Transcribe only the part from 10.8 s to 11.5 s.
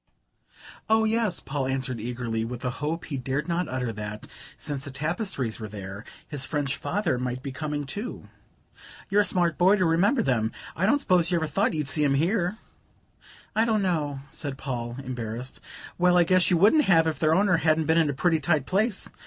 don't suppose you ever